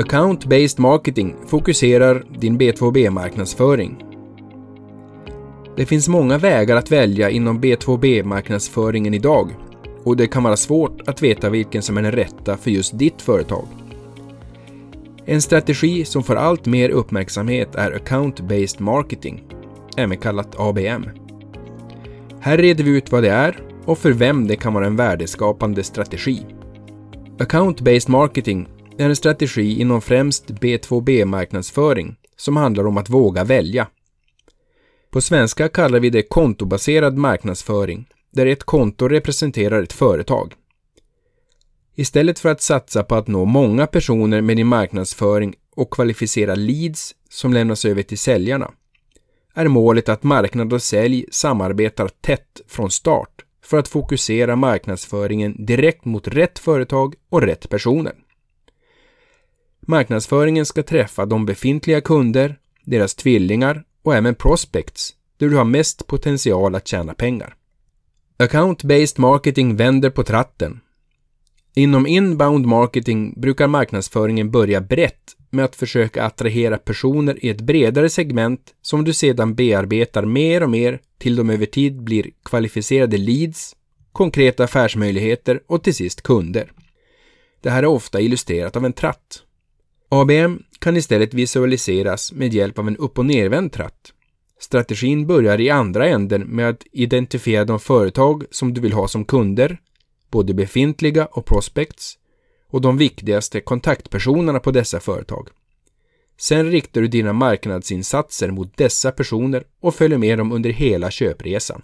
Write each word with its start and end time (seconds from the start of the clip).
Account-based 0.00 0.80
marketing 0.80 1.34
fokuserar 1.46 2.24
din 2.38 2.58
B2B-marknadsföring. 2.58 4.04
Det 5.76 5.86
finns 5.86 6.08
många 6.08 6.38
vägar 6.38 6.76
att 6.76 6.90
välja 6.92 7.30
inom 7.30 7.60
B2B-marknadsföringen 7.60 9.14
idag 9.14 9.56
och 10.04 10.16
det 10.16 10.26
kan 10.26 10.42
vara 10.42 10.56
svårt 10.56 11.08
att 11.08 11.22
veta 11.22 11.50
vilken 11.50 11.82
som 11.82 11.96
är 11.96 12.02
den 12.02 12.12
rätta 12.12 12.56
för 12.56 12.70
just 12.70 12.98
ditt 12.98 13.22
företag. 13.22 13.66
En 15.24 15.42
strategi 15.42 16.04
som 16.04 16.22
får 16.22 16.36
allt 16.36 16.66
mer 16.66 16.88
uppmärksamhet 16.88 17.74
är 17.74 17.90
Account-based 17.90 18.82
marketing, 18.82 19.42
även 19.96 20.18
kallat 20.18 20.60
ABM. 20.60 21.04
Här 22.40 22.58
reder 22.58 22.84
vi 22.84 22.90
ut 22.90 23.12
vad 23.12 23.22
det 23.22 23.30
är 23.30 23.62
och 23.84 23.98
för 23.98 24.12
vem 24.12 24.46
det 24.46 24.56
kan 24.56 24.74
vara 24.74 24.86
en 24.86 24.96
värdeskapande 24.96 25.82
strategi. 25.82 26.46
Account-based 27.38 28.10
marketing 28.10 28.68
är 29.00 29.08
en 29.08 29.16
strategi 29.16 29.80
inom 29.80 30.00
främst 30.00 30.50
B2B-marknadsföring 30.50 32.16
som 32.36 32.56
handlar 32.56 32.86
om 32.86 32.96
att 32.96 33.08
våga 33.08 33.44
välja. 33.44 33.86
På 35.10 35.20
svenska 35.20 35.68
kallar 35.68 36.00
vi 36.00 36.10
det 36.10 36.22
kontobaserad 36.22 37.16
marknadsföring, 37.16 38.08
där 38.32 38.46
ett 38.46 38.64
konto 38.64 39.08
representerar 39.08 39.82
ett 39.82 39.92
företag. 39.92 40.54
Istället 41.94 42.38
för 42.38 42.48
att 42.48 42.62
satsa 42.62 43.02
på 43.02 43.14
att 43.14 43.26
nå 43.26 43.44
många 43.44 43.86
personer 43.86 44.40
med 44.40 44.56
din 44.56 44.66
marknadsföring 44.66 45.54
och 45.76 45.92
kvalificera 45.92 46.54
leads 46.54 47.14
som 47.30 47.52
lämnas 47.52 47.84
över 47.84 48.02
till 48.02 48.18
säljarna, 48.18 48.70
är 49.54 49.68
målet 49.68 50.08
att 50.08 50.22
marknad 50.22 50.72
och 50.72 50.82
sälj 50.82 51.26
samarbetar 51.30 52.08
tätt 52.20 52.60
från 52.68 52.90
start 52.90 53.44
för 53.64 53.78
att 53.78 53.88
fokusera 53.88 54.56
marknadsföringen 54.56 55.64
direkt 55.66 56.04
mot 56.04 56.28
rätt 56.28 56.58
företag 56.58 57.14
och 57.28 57.42
rätt 57.42 57.68
personer. 57.68 58.14
Marknadsföringen 59.90 60.66
ska 60.66 60.82
träffa 60.82 61.26
de 61.26 61.46
befintliga 61.46 62.00
kunder, 62.00 62.58
deras 62.84 63.14
tvillingar 63.14 63.84
och 64.02 64.14
även 64.14 64.34
prospects 64.34 65.14
där 65.38 65.48
du 65.48 65.56
har 65.56 65.64
mest 65.64 66.06
potential 66.06 66.74
att 66.74 66.88
tjäna 66.88 67.14
pengar. 67.14 67.54
Account-based 68.38 69.20
marketing 69.20 69.76
vänder 69.76 70.10
på 70.10 70.22
tratten. 70.22 70.80
Inom 71.74 72.06
inbound 72.06 72.66
marketing 72.66 73.34
brukar 73.40 73.66
marknadsföringen 73.66 74.50
börja 74.50 74.80
brett 74.80 75.36
med 75.50 75.64
att 75.64 75.76
försöka 75.76 76.24
attrahera 76.24 76.78
personer 76.78 77.44
i 77.44 77.48
ett 77.48 77.60
bredare 77.60 78.08
segment 78.08 78.74
som 78.82 79.04
du 79.04 79.12
sedan 79.12 79.54
bearbetar 79.54 80.24
mer 80.24 80.62
och 80.62 80.70
mer 80.70 81.00
till 81.18 81.36
de 81.36 81.50
över 81.50 81.66
tid 81.66 82.02
blir 82.02 82.30
kvalificerade 82.44 83.16
leads, 83.16 83.76
konkreta 84.12 84.64
affärsmöjligheter 84.64 85.60
och 85.66 85.82
till 85.82 85.94
sist 85.94 86.22
kunder. 86.22 86.72
Det 87.60 87.70
här 87.70 87.82
är 87.82 87.86
ofta 87.86 88.20
illustrerat 88.20 88.76
av 88.76 88.84
en 88.84 88.92
tratt. 88.92 89.44
ABM 90.12 90.62
kan 90.78 90.96
istället 90.96 91.34
visualiseras 91.34 92.32
med 92.32 92.54
hjälp 92.54 92.78
av 92.78 92.88
en 92.88 92.96
upp 92.96 93.18
och 93.18 93.26
nervänd 93.26 93.72
tratt. 93.72 94.12
Strategin 94.60 95.26
börjar 95.26 95.60
i 95.60 95.70
andra 95.70 96.08
änden 96.08 96.42
med 96.42 96.68
att 96.68 96.84
identifiera 96.92 97.64
de 97.64 97.80
företag 97.80 98.44
som 98.50 98.74
du 98.74 98.80
vill 98.80 98.92
ha 98.92 99.08
som 99.08 99.24
kunder, 99.24 99.80
både 100.30 100.54
befintliga 100.54 101.26
och 101.26 101.46
prospects, 101.46 102.18
och 102.70 102.80
de 102.80 102.96
viktigaste 102.96 103.60
kontaktpersonerna 103.60 104.60
på 104.60 104.70
dessa 104.70 105.00
företag. 105.00 105.48
Sen 106.38 106.70
riktar 106.70 107.00
du 107.00 107.08
dina 107.08 107.32
marknadsinsatser 107.32 108.50
mot 108.50 108.76
dessa 108.76 109.12
personer 109.12 109.64
och 109.80 109.94
följer 109.94 110.18
med 110.18 110.38
dem 110.38 110.52
under 110.52 110.70
hela 110.70 111.10
köpresan. 111.10 111.82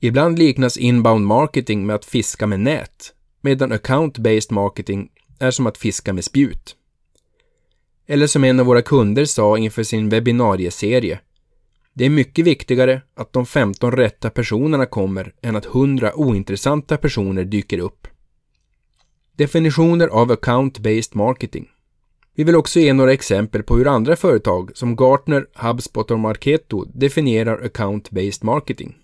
Ibland 0.00 0.38
liknas 0.38 0.76
inbound 0.76 1.26
marketing 1.26 1.86
med 1.86 1.96
att 1.96 2.04
fiska 2.04 2.46
med 2.46 2.60
nät, 2.60 3.14
medan 3.40 3.72
account-based 3.72 4.52
marketing 4.52 5.08
är 5.38 5.50
som 5.50 5.66
att 5.66 5.78
fiska 5.78 6.12
med 6.12 6.24
spjut. 6.24 6.76
Eller 8.06 8.26
som 8.26 8.44
en 8.44 8.60
av 8.60 8.66
våra 8.66 8.82
kunder 8.82 9.24
sa 9.24 9.58
inför 9.58 9.82
sin 9.82 10.08
webbinarieserie. 10.08 11.20
Det 11.92 12.04
är 12.04 12.10
mycket 12.10 12.44
viktigare 12.44 13.02
att 13.14 13.32
de 13.32 13.46
15 13.46 13.92
rätta 13.92 14.30
personerna 14.30 14.86
kommer 14.86 15.34
än 15.42 15.56
att 15.56 15.66
100 15.66 16.12
ointressanta 16.14 16.96
personer 16.96 17.44
dyker 17.44 17.78
upp. 17.78 18.06
Definitioner 19.36 20.08
av 20.08 20.32
account-based 20.32 21.16
marketing. 21.16 21.68
Vi 22.34 22.44
vill 22.44 22.56
också 22.56 22.80
ge 22.80 22.92
några 22.92 23.12
exempel 23.12 23.62
på 23.62 23.76
hur 23.76 23.86
andra 23.86 24.16
företag 24.16 24.70
som 24.74 24.96
Gartner, 24.96 25.46
HubSpot 25.54 26.10
och 26.10 26.20
Marketo 26.20 26.84
definierar 26.84 27.68
account-based 27.68 28.44
marketing. 28.44 28.96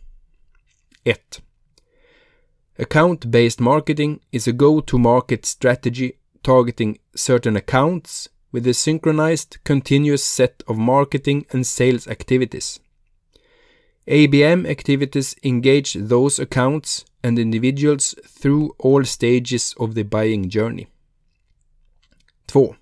1. 1.04 1.42
Account-based 2.78 3.60
marketing 3.60 4.18
is 4.30 4.48
a 4.48 4.52
go-to-market 4.52 5.46
strategy 5.46 6.12
targeting 6.42 6.98
certain 7.14 7.56
accounts 7.56 8.28
with 8.52 8.66
a 8.66 8.74
synchronized 8.74 9.58
continuous 9.64 10.24
set 10.24 10.62
of 10.66 10.76
marketing 10.76 11.46
and 11.50 11.66
sales 11.66 12.08
activities. 12.08 12.80
ABM 14.08 14.68
activities 14.68 15.36
engage 15.44 15.94
those 15.94 16.38
accounts 16.38 17.04
and 17.22 17.38
individuals 17.38 18.14
through 18.26 18.74
all 18.78 19.04
stages 19.04 19.74
of 19.78 19.94
the 19.94 20.02
buying 20.02 20.48
journey. 20.48 20.88
2. 22.48 22.74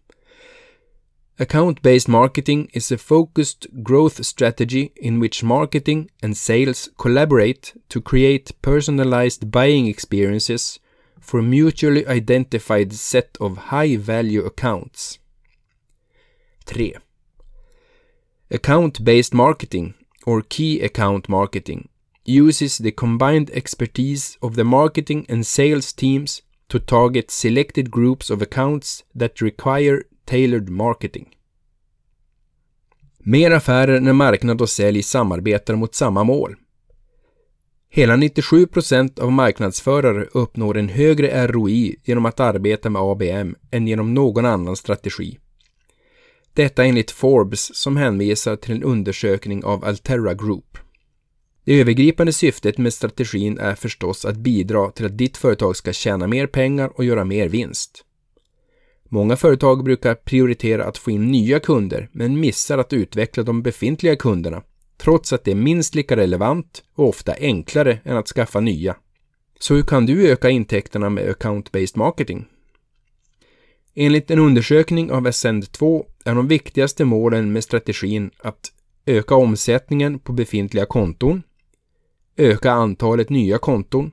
Account 1.40 1.82
based 1.82 2.08
marketing 2.08 2.68
is 2.72 2.90
a 2.90 2.98
focused 2.98 3.66
growth 3.82 4.24
strategy 4.24 4.92
in 4.96 5.20
which 5.20 5.44
marketing 5.44 6.10
and 6.22 6.36
sales 6.36 6.88
collaborate 6.98 7.74
to 7.90 8.00
create 8.00 8.60
personalized 8.62 9.50
buying 9.50 9.86
experiences 9.86 10.80
for 11.20 11.42
mutually 11.42 12.06
identified 12.06 12.92
set 12.92 13.36
of 13.40 13.70
high 13.70 13.96
value 13.96 14.44
accounts. 14.44 15.18
3. 16.66 16.94
Account 18.50 19.04
based 19.04 19.34
marketing, 19.34 19.94
or 20.26 20.42
key 20.42 20.80
account 20.80 21.28
marketing, 21.28 21.88
uses 22.24 22.78
the 22.78 22.92
combined 22.92 23.50
expertise 23.50 24.38
of 24.42 24.54
the 24.54 24.64
marketing 24.64 25.26
and 25.28 25.46
sales 25.46 25.92
teams 25.92 26.42
to 26.68 26.78
target 26.78 27.30
selected 27.30 27.90
groups 27.90 28.30
of 28.30 28.42
accounts 28.42 29.04
that 29.14 29.40
require 29.40 30.02
tailored 30.26 30.68
marketing. 30.68 31.34
Mer 33.18 33.50
affärer 33.50 34.00
när 34.00 34.12
marknad 34.12 34.60
och 34.60 34.70
sälj 34.70 35.02
samarbetar 35.02 35.76
mot 35.76 35.94
samma 35.94 36.24
mål. 36.24 36.56
Hela 37.98 38.16
97% 38.16 39.20
av 39.20 39.32
marknadsförare 39.32 40.26
uppnår 40.32 40.78
en 40.78 40.88
högre 40.88 41.46
ROI 41.46 41.96
genom 42.04 42.26
att 42.26 42.40
arbeta 42.40 42.90
med 42.90 43.02
ABM 43.02 43.54
än 43.70 43.88
genom 43.88 44.14
någon 44.14 44.44
annan 44.44 44.76
strategi. 44.76 45.38
Detta 46.52 46.84
enligt 46.84 47.10
Forbes 47.10 47.76
som 47.76 47.96
hänvisar 47.96 48.56
till 48.56 48.72
en 48.72 48.82
undersökning 48.82 49.64
av 49.64 49.84
Altera 49.84 50.34
Group. 50.34 50.78
Det 51.64 51.80
övergripande 51.80 52.32
syftet 52.32 52.78
med 52.78 52.94
strategin 52.94 53.58
är 53.58 53.74
förstås 53.74 54.24
att 54.24 54.36
bidra 54.36 54.90
till 54.90 55.06
att 55.06 55.18
ditt 55.18 55.36
företag 55.36 55.76
ska 55.76 55.92
tjäna 55.92 56.26
mer 56.26 56.46
pengar 56.46 56.90
och 56.94 57.04
göra 57.04 57.24
mer 57.24 57.48
vinst. 57.48 58.04
Många 59.08 59.36
företag 59.36 59.84
brukar 59.84 60.14
prioritera 60.14 60.84
att 60.84 60.98
få 60.98 61.10
in 61.10 61.30
nya 61.30 61.60
kunder 61.60 62.08
men 62.12 62.40
missar 62.40 62.78
att 62.78 62.92
utveckla 62.92 63.42
de 63.42 63.62
befintliga 63.62 64.16
kunderna 64.16 64.62
trots 64.98 65.32
att 65.32 65.44
det 65.44 65.50
är 65.50 65.54
minst 65.54 65.94
lika 65.94 66.16
relevant 66.16 66.82
och 66.94 67.08
ofta 67.08 67.34
enklare 67.40 67.98
än 68.04 68.16
att 68.16 68.28
skaffa 68.28 68.60
nya. 68.60 68.96
Så 69.58 69.74
hur 69.74 69.82
kan 69.82 70.06
du 70.06 70.30
öka 70.30 70.50
intäkterna 70.50 71.10
med 71.10 71.34
account-based 71.34 71.98
marketing? 71.98 72.46
Enligt 73.94 74.30
en 74.30 74.38
undersökning 74.38 75.12
av 75.12 75.26
Ascend2 75.26 76.04
är 76.24 76.34
de 76.34 76.48
viktigaste 76.48 77.04
målen 77.04 77.52
med 77.52 77.64
strategin 77.64 78.30
att 78.38 78.72
öka 79.06 79.34
omsättningen 79.34 80.18
på 80.18 80.32
befintliga 80.32 80.86
konton, 80.86 81.42
öka 82.36 82.70
antalet 82.70 83.30
nya 83.30 83.58
konton 83.58 84.10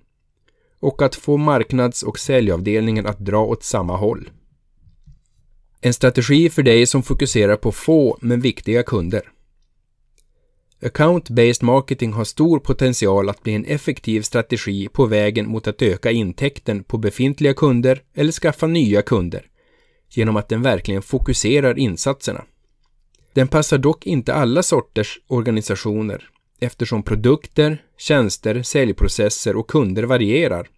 och 0.79 1.01
att 1.01 1.15
få 1.15 1.37
marknads 1.37 2.03
och 2.03 2.19
säljavdelningen 2.19 3.05
att 3.05 3.19
dra 3.19 3.45
åt 3.45 3.63
samma 3.63 3.97
håll. 3.97 4.29
En 5.81 5.93
strategi 5.93 6.49
för 6.49 6.63
dig 6.63 6.85
som 6.85 7.03
fokuserar 7.03 7.55
på 7.55 7.71
få 7.71 8.17
men 8.21 8.41
viktiga 8.41 8.83
kunder. 8.83 9.31
Account-based 10.81 11.63
marketing 11.63 12.13
har 12.13 12.23
stor 12.23 12.59
potential 12.59 13.29
att 13.29 13.43
bli 13.43 13.53
en 13.53 13.65
effektiv 13.65 14.21
strategi 14.21 14.87
på 14.87 15.05
vägen 15.05 15.47
mot 15.47 15.67
att 15.67 15.81
öka 15.81 16.11
intäkten 16.11 16.83
på 16.83 16.97
befintliga 16.97 17.53
kunder 17.53 18.01
eller 18.13 18.31
skaffa 18.31 18.67
nya 18.67 19.01
kunder 19.01 19.47
genom 20.09 20.35
att 20.35 20.49
den 20.49 20.61
verkligen 20.61 21.01
fokuserar 21.01 21.79
insatserna. 21.79 22.45
Den 23.33 23.47
passar 23.47 23.77
dock 23.77 24.07
inte 24.07 24.33
alla 24.33 24.63
sorters 24.63 25.19
organisationer 25.27 26.29
eftersom 26.59 27.03
produkter, 27.03 27.83
tjänster, 27.97 28.63
säljprocesser 28.63 29.55
och 29.55 29.67
kunder 29.67 30.03
varierar. 30.03 30.69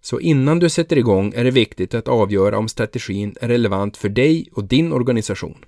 Så 0.00 0.20
innan 0.20 0.58
du 0.58 0.68
sätter 0.68 0.98
igång 0.98 1.32
är 1.36 1.44
det 1.44 1.50
viktigt 1.50 1.94
att 1.94 2.08
avgöra 2.08 2.58
om 2.58 2.68
strategin 2.68 3.36
är 3.40 3.48
relevant 3.48 3.96
för 3.96 4.08
dig 4.08 4.48
och 4.52 4.64
din 4.64 4.92
organisation. 4.92 5.64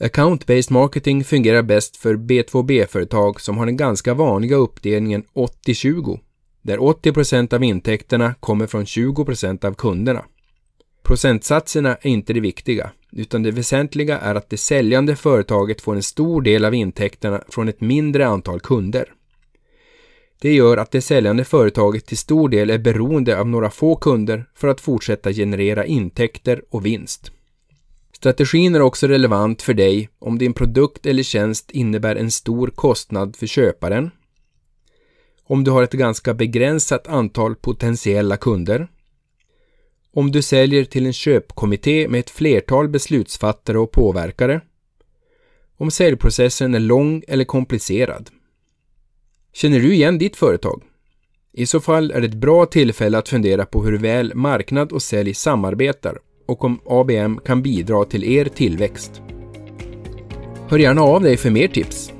Account-based 0.00 0.72
marketing 0.72 1.24
fungerar 1.24 1.62
bäst 1.62 1.96
för 1.96 2.14
B2B-företag 2.16 3.40
som 3.40 3.58
har 3.58 3.66
den 3.66 3.76
ganska 3.76 4.14
vanliga 4.14 4.56
uppdelningen 4.56 5.24
80-20, 5.34 6.18
där 6.62 6.78
80% 6.78 7.54
av 7.54 7.64
intäkterna 7.64 8.34
kommer 8.40 8.66
från 8.66 8.84
20% 8.84 9.64
av 9.64 9.74
kunderna. 9.74 10.24
Procentsatserna 11.02 11.94
är 11.94 12.10
inte 12.10 12.32
det 12.32 12.40
viktiga, 12.40 12.90
utan 13.12 13.42
det 13.42 13.50
väsentliga 13.50 14.18
är 14.18 14.34
att 14.34 14.50
det 14.50 14.56
säljande 14.56 15.16
företaget 15.16 15.80
får 15.80 15.96
en 15.96 16.02
stor 16.02 16.42
del 16.42 16.64
av 16.64 16.74
intäkterna 16.74 17.42
från 17.48 17.68
ett 17.68 17.80
mindre 17.80 18.26
antal 18.26 18.60
kunder. 18.60 19.12
Det 20.40 20.54
gör 20.54 20.76
att 20.76 20.90
det 20.90 21.00
säljande 21.00 21.44
företaget 21.44 22.06
till 22.06 22.18
stor 22.18 22.48
del 22.48 22.70
är 22.70 22.78
beroende 22.78 23.40
av 23.40 23.48
några 23.48 23.70
få 23.70 23.96
kunder 23.96 24.44
för 24.54 24.68
att 24.68 24.80
fortsätta 24.80 25.32
generera 25.32 25.86
intäkter 25.86 26.62
och 26.70 26.86
vinst. 26.86 27.32
Strategin 28.18 28.74
är 28.74 28.80
också 28.80 29.06
relevant 29.06 29.62
för 29.62 29.74
dig 29.74 30.08
om 30.18 30.38
din 30.38 30.54
produkt 30.54 31.06
eller 31.06 31.22
tjänst 31.22 31.70
innebär 31.70 32.16
en 32.16 32.30
stor 32.30 32.68
kostnad 32.68 33.36
för 33.36 33.46
köparen, 33.46 34.10
om 35.44 35.64
du 35.64 35.70
har 35.70 35.82
ett 35.82 35.92
ganska 35.92 36.34
begränsat 36.34 37.06
antal 37.06 37.56
potentiella 37.56 38.36
kunder, 38.36 38.88
om 40.14 40.32
du 40.32 40.42
säljer 40.42 40.84
till 40.84 41.06
en 41.06 41.12
köpkommitté 41.12 42.08
med 42.08 42.20
ett 42.20 42.30
flertal 42.30 42.88
beslutsfattare 42.88 43.78
och 43.78 43.92
påverkare, 43.92 44.60
om 45.76 45.90
säljprocessen 45.90 46.74
är 46.74 46.80
lång 46.80 47.22
eller 47.28 47.44
komplicerad. 47.44 48.30
Känner 49.52 49.80
du 49.80 49.94
igen 49.94 50.18
ditt 50.18 50.36
företag? 50.36 50.82
I 51.52 51.66
så 51.66 51.80
fall 51.80 52.10
är 52.10 52.20
det 52.20 52.26
ett 52.26 52.34
bra 52.34 52.66
tillfälle 52.66 53.18
att 53.18 53.28
fundera 53.28 53.66
på 53.66 53.84
hur 53.84 53.98
väl 53.98 54.34
marknad 54.34 54.92
och 54.92 55.02
sälj 55.02 55.34
samarbetar 55.34 56.18
och 56.48 56.64
om 56.64 56.80
ABM 56.86 57.38
kan 57.44 57.62
bidra 57.62 58.04
till 58.04 58.24
er 58.24 58.44
tillväxt. 58.44 59.22
Hör 60.68 60.78
gärna 60.78 61.02
av 61.02 61.22
dig 61.22 61.36
för 61.36 61.50
mer 61.50 61.68
tips. 61.68 62.12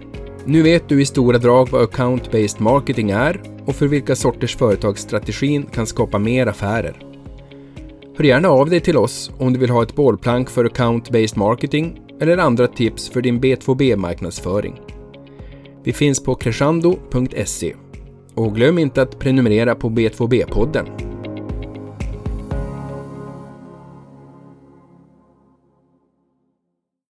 Nu 0.45 0.63
vet 0.63 0.89
du 0.89 1.03
i 1.03 1.07
stora 1.07 1.39
drag 1.39 1.69
vad 1.71 1.83
account-based 1.83 2.63
marketing 2.63 3.11
är 3.11 3.43
och 3.67 3.75
för 3.75 3.87
vilka 3.87 4.17
sorters 4.17 4.57
företagsstrategin 4.57 5.63
kan 5.63 5.87
skapa 5.87 6.19
mer 6.19 6.47
affärer. 6.47 7.03
Hör 8.17 8.25
gärna 8.25 8.49
av 8.49 8.71
dig 8.71 8.81
till 8.81 8.97
oss 8.97 9.31
om 9.39 9.53
du 9.53 9.59
vill 9.59 9.71
ha 9.71 9.83
ett 9.83 9.95
bollplank 9.95 10.51
för 10.51 10.65
account-based 10.65 11.39
marketing 11.39 12.01
eller 12.21 12.39
andra 12.39 12.67
tips 12.67 13.09
för 13.09 13.23
din 13.23 13.41
B2B-marknadsföring. 13.41 14.81
Vi 15.85 15.93
finns 15.93 16.23
på 16.23 16.35
crescendo.se 16.35 17.75
och 18.35 18.55
glöm 18.55 18.79
inte 18.79 19.03
att 19.03 19.19
prenumerera 19.19 19.75
på 19.75 19.91
B2B-podden 19.91 21.08